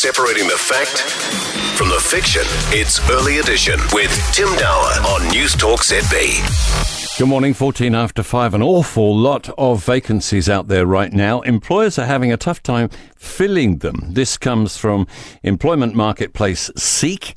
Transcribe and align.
Separating 0.00 0.48
the 0.48 0.56
fact 0.56 1.00
from 1.76 1.90
the 1.90 2.00
fiction. 2.00 2.40
It's 2.72 3.06
Early 3.10 3.36
Edition 3.36 3.78
with 3.92 4.10
Tim 4.32 4.48
Dower 4.56 4.92
on 5.06 5.28
News 5.28 5.54
Talk 5.54 5.80
ZB. 5.80 7.18
Good 7.18 7.28
morning, 7.28 7.52
14 7.52 7.94
after 7.94 8.22
5. 8.22 8.54
An 8.54 8.62
awful 8.62 9.14
lot 9.14 9.50
of 9.58 9.84
vacancies 9.84 10.48
out 10.48 10.68
there 10.68 10.86
right 10.86 11.12
now. 11.12 11.42
Employers 11.42 11.98
are 11.98 12.06
having 12.06 12.32
a 12.32 12.38
tough 12.38 12.62
time 12.62 12.88
filling 13.14 13.80
them. 13.80 13.96
This 14.08 14.38
comes 14.38 14.78
from 14.78 15.06
employment 15.42 15.94
marketplace 15.94 16.70
Seek. 16.78 17.34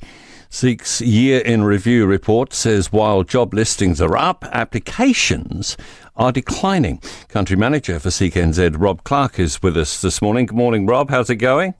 Seek's 0.48 1.02
year 1.02 1.40
in 1.40 1.64
review 1.64 2.06
report 2.06 2.54
says 2.54 2.90
while 2.90 3.24
job 3.24 3.52
listings 3.52 4.00
are 4.00 4.16
up, 4.16 4.42
applications 4.52 5.76
are 6.16 6.32
declining. 6.32 7.02
Country 7.28 7.56
manager 7.56 7.98
for 7.98 8.10
Seek 8.10 8.32
NZ, 8.32 8.76
Rob 8.78 9.04
Clark, 9.04 9.38
is 9.38 9.62
with 9.62 9.76
us 9.76 10.00
this 10.00 10.22
morning. 10.22 10.46
Good 10.46 10.56
morning, 10.56 10.86
Rob. 10.86 11.10
How's 11.10 11.28
it 11.28 11.36
going? 11.36 11.74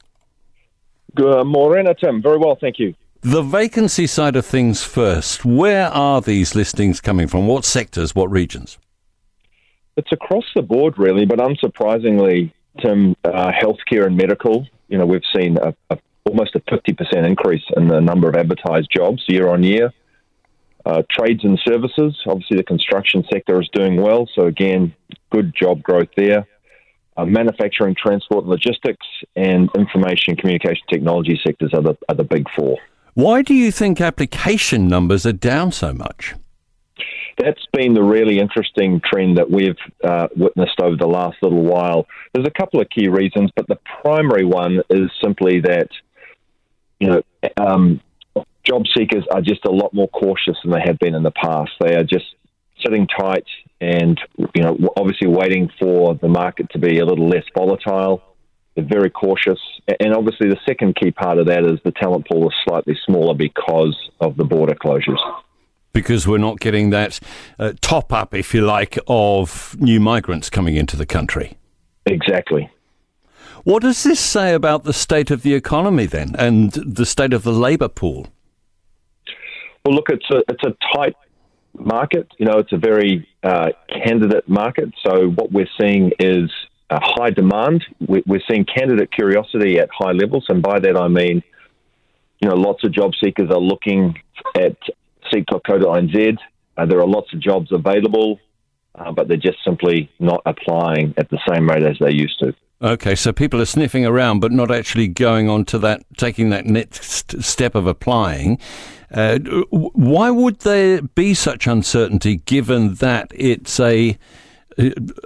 Good 1.14 1.44
morning, 1.44 1.86
Tim. 2.00 2.20
Very 2.20 2.38
well, 2.38 2.58
thank 2.60 2.80
you. 2.80 2.94
The 3.20 3.42
vacancy 3.42 4.06
side 4.08 4.34
of 4.34 4.44
things 4.44 4.82
first. 4.82 5.44
Where 5.44 5.86
are 5.88 6.20
these 6.20 6.56
listings 6.56 7.00
coming 7.00 7.28
from? 7.28 7.46
What 7.46 7.64
sectors, 7.64 8.14
what 8.16 8.30
regions? 8.30 8.78
It's 9.96 10.10
across 10.10 10.44
the 10.56 10.62
board, 10.62 10.94
really, 10.98 11.24
but 11.24 11.38
unsurprisingly, 11.38 12.52
Tim, 12.82 13.14
uh, 13.24 13.52
healthcare 13.52 14.06
and 14.06 14.16
medical, 14.16 14.66
you 14.88 14.98
know, 14.98 15.06
we've 15.06 15.22
seen 15.36 15.56
a, 15.58 15.72
a, 15.90 15.98
almost 16.24 16.56
a 16.56 16.60
50% 16.60 17.24
increase 17.24 17.62
in 17.76 17.86
the 17.86 18.00
number 18.00 18.28
of 18.28 18.34
advertised 18.34 18.88
jobs 18.94 19.22
year 19.28 19.48
on 19.48 19.62
year. 19.62 19.92
Uh, 20.84 21.02
trades 21.08 21.44
and 21.44 21.60
services, 21.64 22.20
obviously, 22.26 22.56
the 22.56 22.64
construction 22.64 23.24
sector 23.32 23.60
is 23.62 23.68
doing 23.72 24.02
well, 24.02 24.28
so 24.34 24.46
again, 24.46 24.92
good 25.30 25.54
job 25.54 25.80
growth 25.82 26.10
there 26.16 26.44
uh, 27.16 27.24
manufacturing, 27.24 27.94
transport, 27.94 28.44
logistics, 28.44 29.06
and 29.36 29.68
information 29.76 30.36
communication 30.36 30.82
technology 30.88 31.40
sectors 31.44 31.72
are 31.74 31.82
the, 31.82 31.96
are 32.08 32.14
the 32.14 32.24
big 32.24 32.46
four. 32.56 32.78
Why 33.14 33.42
do 33.42 33.54
you 33.54 33.70
think 33.70 34.00
application 34.00 34.88
numbers 34.88 35.24
are 35.24 35.32
down 35.32 35.70
so 35.70 35.92
much? 35.92 36.34
That's 37.38 37.64
been 37.72 37.94
the 37.94 38.02
really 38.02 38.38
interesting 38.38 39.00
trend 39.04 39.38
that 39.38 39.50
we've 39.50 39.76
uh, 40.02 40.28
witnessed 40.36 40.80
over 40.80 40.96
the 40.96 41.06
last 41.06 41.36
little 41.42 41.62
while. 41.62 42.06
There's 42.32 42.46
a 42.46 42.50
couple 42.50 42.80
of 42.80 42.88
key 42.90 43.08
reasons, 43.08 43.50
but 43.56 43.66
the 43.66 43.78
primary 44.02 44.44
one 44.44 44.80
is 44.90 45.10
simply 45.22 45.60
that 45.60 45.88
you 47.00 47.08
know 47.08 47.22
um, 47.56 48.00
job 48.64 48.82
seekers 48.96 49.24
are 49.32 49.40
just 49.40 49.64
a 49.64 49.70
lot 49.70 49.92
more 49.92 50.08
cautious 50.08 50.56
than 50.62 50.72
they 50.72 50.82
have 50.84 50.98
been 50.98 51.14
in 51.14 51.22
the 51.22 51.32
past. 51.32 51.72
They 51.80 51.94
are 51.94 52.04
just 52.04 52.26
sitting 52.84 53.06
tight 53.06 53.46
and 53.80 54.20
you 54.54 54.62
know 54.62 54.76
obviously 54.96 55.28
waiting 55.28 55.70
for 55.78 56.14
the 56.14 56.28
market 56.28 56.70
to 56.70 56.78
be 56.78 56.98
a 56.98 57.04
little 57.04 57.28
less 57.28 57.44
volatile. 57.56 58.22
They're 58.74 58.84
very 58.84 59.10
cautious, 59.10 59.60
and 60.00 60.12
obviously 60.12 60.48
the 60.48 60.58
second 60.66 60.96
key 60.96 61.12
part 61.12 61.38
of 61.38 61.46
that 61.46 61.64
is 61.64 61.78
the 61.84 61.92
talent 61.92 62.26
pool 62.28 62.48
is 62.48 62.54
slightly 62.66 62.98
smaller 63.06 63.34
because 63.34 63.96
of 64.20 64.36
the 64.36 64.44
border 64.44 64.74
closures. 64.74 65.20
Because 65.92 66.26
we're 66.26 66.38
not 66.38 66.58
getting 66.58 66.90
that 66.90 67.20
uh, 67.56 67.74
top 67.80 68.12
up, 68.12 68.34
if 68.34 68.52
you 68.52 68.62
like, 68.62 68.98
of 69.06 69.76
new 69.78 70.00
migrants 70.00 70.50
coming 70.50 70.74
into 70.74 70.96
the 70.96 71.06
country. 71.06 71.56
Exactly. 72.04 72.68
What 73.62 73.82
does 73.82 74.02
this 74.02 74.18
say 74.18 74.54
about 74.54 74.82
the 74.82 74.92
state 74.92 75.30
of 75.30 75.42
the 75.42 75.54
economy 75.54 76.06
then, 76.06 76.34
and 76.36 76.72
the 76.72 77.06
state 77.06 77.32
of 77.32 77.44
the 77.44 77.52
labour 77.52 77.88
pool? 77.88 78.26
Well, 79.84 79.94
look, 79.94 80.08
it's 80.08 80.28
a 80.30 80.42
it's 80.48 80.64
a 80.64 80.74
tight 80.96 81.14
market. 81.78 82.28
You 82.38 82.46
know, 82.46 82.58
it's 82.58 82.72
a 82.72 82.78
very 82.78 83.28
uh, 83.42 83.70
candidate 83.88 84.48
market. 84.48 84.90
So 85.04 85.28
what 85.28 85.52
we're 85.52 85.68
seeing 85.80 86.12
is 86.18 86.50
a 86.90 87.00
high 87.00 87.30
demand. 87.30 87.84
We're 88.00 88.42
seeing 88.48 88.64
candidate 88.64 89.10
curiosity 89.12 89.78
at 89.78 89.88
high 89.96 90.12
levels, 90.12 90.46
and 90.48 90.62
by 90.62 90.78
that 90.80 90.96
I 90.96 91.08
mean, 91.08 91.42
you 92.40 92.48
know, 92.48 92.56
lots 92.56 92.84
of 92.84 92.92
job 92.92 93.12
seekers 93.22 93.50
are 93.50 93.60
looking 93.60 94.14
at 94.54 94.76
seek.co.nz. 95.32 96.36
Uh, 96.76 96.86
there 96.86 97.00
are 97.00 97.06
lots 97.06 97.32
of 97.32 97.40
jobs 97.40 97.72
available, 97.72 98.38
uh, 98.96 99.12
but 99.12 99.28
they're 99.28 99.36
just 99.36 99.58
simply 99.64 100.10
not 100.18 100.42
applying 100.44 101.14
at 101.16 101.30
the 101.30 101.38
same 101.48 101.68
rate 101.68 101.84
as 101.84 101.96
they 102.00 102.12
used 102.12 102.38
to. 102.40 102.54
Okay, 102.82 103.14
so 103.14 103.32
people 103.32 103.62
are 103.62 103.66
sniffing 103.66 104.04
around, 104.04 104.40
but 104.40 104.52
not 104.52 104.70
actually 104.70 105.08
going 105.08 105.48
on 105.48 105.64
to 105.66 105.78
that, 105.78 106.04
taking 106.18 106.50
that 106.50 106.66
next 106.66 107.40
step 107.42 107.74
of 107.74 107.86
applying. 107.86 108.58
Uh, 109.14 109.38
why 109.70 110.28
would 110.28 110.58
there 110.60 111.00
be 111.00 111.34
such 111.34 111.68
uncertainty, 111.68 112.36
given 112.46 112.94
that 112.94 113.30
it's 113.32 113.78
a, 113.78 114.18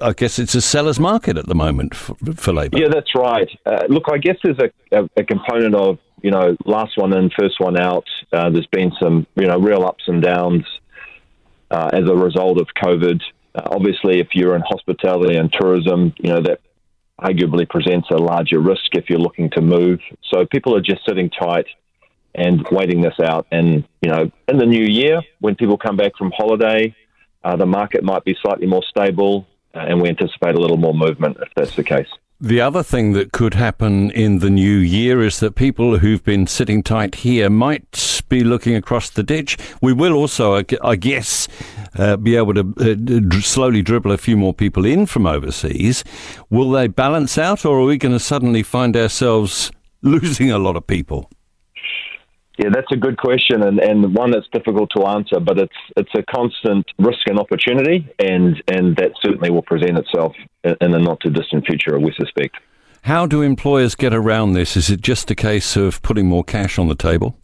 I 0.03 0.13
guess 0.13 0.39
it's 0.39 0.55
a 0.55 0.61
seller's 0.61 1.01
market 1.01 1.39
at 1.39 1.47
the 1.47 1.55
moment 1.55 1.95
for, 1.95 2.15
for 2.37 2.53
labour? 2.53 2.79
Yeah, 2.79 2.89
that's 2.93 3.15
right. 3.15 3.49
Uh, 3.65 3.85
look, 3.89 4.05
I 4.13 4.19
guess 4.19 4.37
there's 4.45 4.59
a, 4.59 4.99
a, 4.99 5.09
a, 5.17 5.25
component 5.25 5.75
of 5.75 5.99
you 6.23 6.31
know 6.31 6.55
last 6.67 6.99
one 6.99 7.17
in, 7.17 7.31
first 7.31 7.61
one 7.61 7.81
out. 7.81 8.05
Uh, 8.31 8.51
there's 8.51 8.67
been 8.67 8.93
some 9.03 9.27
you 9.37 9.47
know 9.47 9.59
real 9.59 9.85
ups 9.87 10.05
and 10.07 10.23
downs 10.23 10.67
uh, 11.71 11.89
as 11.91 12.07
a 12.07 12.15
result 12.15 12.61
of 12.61 12.67
COVID. 12.83 13.23
Uh, 13.55 13.63
obviously, 13.71 14.21
if 14.21 14.29
you're 14.35 14.55
in 14.55 14.63
hospitality 14.67 15.37
and 15.37 15.51
tourism, 15.51 16.13
you 16.19 16.29
know 16.29 16.43
that 16.43 16.61
arguably 17.19 17.67
presents 17.67 18.09
a 18.11 18.17
larger 18.17 18.61
risk 18.61 18.85
if 18.93 19.09
you're 19.09 19.19
looking 19.19 19.49
to 19.51 19.63
move. 19.63 20.01
So 20.31 20.45
people 20.45 20.77
are 20.77 20.83
just 20.83 21.01
sitting 21.07 21.31
tight 21.31 21.67
and 22.35 22.67
waiting 22.71 23.01
this 23.01 23.19
out. 23.23 23.47
And, 23.51 23.87
you 24.03 24.11
know, 24.11 24.31
in 24.49 24.59
the 24.59 24.67
new 24.67 24.85
year, 24.85 25.21
when 25.41 25.57
people 25.57 25.77
come 25.77 25.97
back 25.97 26.17
from 26.17 26.33
holiday, 26.37 26.95
uh, 27.45 27.57
the 27.57 27.67
market 27.67 28.05
might 28.05 28.25
be 28.25 28.37
slightly 28.41 28.67
more 28.67 28.83
stable 28.89 29.47
uh, 29.75 29.81
and 29.81 30.01
we 30.01 30.09
anticipate 30.09 30.55
a 30.55 30.61
little 30.61 30.77
more 30.77 30.95
movement 30.95 31.37
if 31.41 31.49
that's 31.55 31.77
the 31.77 31.85
case. 31.85 32.09
The 32.41 32.61
other 32.61 32.85
thing 32.85 33.15
that 33.15 33.33
could 33.33 33.55
happen 33.55 34.13
in 34.13 34.39
the 34.39 34.51
new 34.51 34.77
year 34.77 35.23
is 35.23 35.41
that 35.41 35.57
people 35.57 35.99
who've 35.99 36.23
been 36.23 36.47
sitting 36.47 36.85
tight 36.85 37.17
here 37.17 37.51
might 37.51 38.23
be 38.29 38.45
looking 38.45 38.77
across 38.77 39.11
the 39.11 39.25
ditch. 39.25 39.57
We 39.83 39.93
will 39.93 40.13
also, 40.13 40.63
I 40.83 40.95
guess, 40.95 41.49
uh, 41.97 42.17
be 42.17 42.37
able 42.37 42.55
to 42.55 43.33
uh, 43.35 43.41
slowly 43.41 43.83
dribble 43.83 44.13
a 44.13 44.19
few 44.19 44.37
more 44.37 44.55
people 44.55 44.85
in 44.85 45.07
from 45.07 45.27
overseas. 45.27 46.05
Will 46.49 46.71
they 46.71 46.87
balance 46.87 47.39
out, 47.39 47.65
or 47.65 47.81
are 47.81 47.85
we 47.85 47.99
going 47.99 48.15
to 48.15 48.21
suddenly 48.21 48.63
find 48.63 48.97
ourselves 48.97 49.73
losing 50.03 50.53
a 50.53 50.59
lot 50.59 50.77
of 50.77 50.87
people? 50.87 51.29
Yeah, 52.59 52.71
that's 52.75 52.91
a 52.91 52.97
good 52.97 53.17
question 53.19 53.63
and, 53.63 53.79
and 53.79 54.15
one 54.15 54.33
that's 54.33 54.49
difficult 54.53 54.91
to 54.97 55.05
answer, 55.07 55.39
but 55.39 55.59
it's 55.59 55.81
it's 55.97 56.11
a 56.17 56.25
constant 56.25 56.85
risk 56.99 57.21
and 57.27 57.39
opportunity, 57.39 58.09
and, 58.19 58.61
and 58.67 58.97
that 58.97 59.13
certainly 59.23 59.51
will 59.51 59.63
present 59.63 59.97
itself 59.97 60.35
in, 60.65 60.75
in 60.81 60.91
the 60.91 60.99
not 60.99 61.21
too 61.21 61.31
distant 61.31 61.67
future, 61.67 61.97
we 62.01 62.13
suspect. 62.19 62.57
How 63.03 63.27
do 63.27 63.43
employers 63.43 63.95
get 63.95 64.13
around 64.13 64.55
this? 64.55 64.77
Is 64.77 64.91
it 64.91 65.01
just 65.01 65.31
a 65.31 65.37
case 65.37 65.77
of 65.77 66.03
putting 66.03 66.27
more 66.27 66.43
cash 66.43 66.81
on 66.81 66.89
the 66.89 66.97
table? 66.97 67.39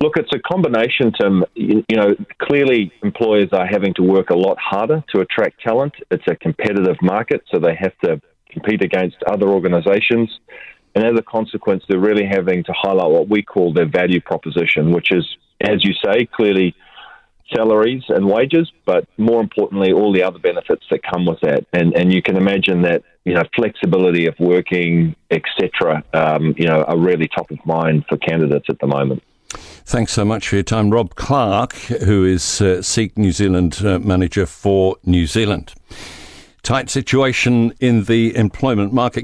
Look, 0.00 0.16
it's 0.16 0.30
a 0.32 0.38
combination, 0.38 1.12
Tim. 1.20 1.44
You, 1.54 1.84
you 1.88 1.96
know, 1.96 2.14
clearly 2.40 2.92
employers 3.02 3.48
are 3.52 3.66
having 3.66 3.92
to 3.94 4.02
work 4.02 4.30
a 4.30 4.36
lot 4.36 4.56
harder 4.58 5.02
to 5.12 5.20
attract 5.20 5.60
talent. 5.60 5.94
It's 6.12 6.24
a 6.28 6.36
competitive 6.36 6.96
market, 7.02 7.42
so 7.52 7.58
they 7.58 7.74
have 7.74 7.98
to 8.04 8.20
compete 8.50 8.82
against 8.82 9.16
other 9.26 9.48
organisations. 9.48 10.30
And 10.94 11.04
as 11.04 11.18
a 11.18 11.22
consequence, 11.22 11.84
they're 11.88 12.00
really 12.00 12.26
having 12.26 12.64
to 12.64 12.72
highlight 12.72 13.10
what 13.10 13.28
we 13.28 13.42
call 13.42 13.72
their 13.72 13.88
value 13.88 14.20
proposition, 14.20 14.92
which 14.92 15.12
is, 15.12 15.24
as 15.60 15.84
you 15.84 15.94
say, 16.04 16.26
clearly 16.26 16.74
salaries 17.54 18.02
and 18.08 18.26
wages, 18.26 18.70
but 18.84 19.06
more 19.18 19.40
importantly, 19.40 19.92
all 19.92 20.12
the 20.12 20.22
other 20.22 20.38
benefits 20.38 20.84
that 20.90 21.00
come 21.02 21.26
with 21.26 21.40
that. 21.40 21.66
And 21.72 21.94
and 21.94 22.12
you 22.12 22.22
can 22.22 22.36
imagine 22.36 22.82
that 22.82 23.02
you 23.24 23.34
know 23.34 23.42
flexibility 23.54 24.26
of 24.26 24.34
working, 24.38 25.14
etc. 25.30 26.02
Um, 26.12 26.54
you 26.56 26.66
know, 26.66 26.82
are 26.82 26.98
really 26.98 27.28
top 27.28 27.50
of 27.50 27.58
mind 27.64 28.04
for 28.08 28.16
candidates 28.18 28.66
at 28.68 28.78
the 28.80 28.86
moment. 28.86 29.22
Thanks 29.52 30.12
so 30.12 30.24
much 30.24 30.48
for 30.48 30.56
your 30.56 30.62
time, 30.62 30.90
Rob 30.90 31.16
Clark, 31.16 31.72
who 31.74 32.24
is 32.24 32.60
uh, 32.60 32.82
Seek 32.82 33.18
New 33.18 33.32
Zealand 33.32 33.84
uh, 33.84 33.98
manager 33.98 34.46
for 34.46 34.96
New 35.04 35.26
Zealand. 35.26 35.74
Tight 36.62 36.90
situation 36.90 37.72
in 37.80 38.04
the 38.04 38.36
employment 38.36 38.92
market. 38.92 39.18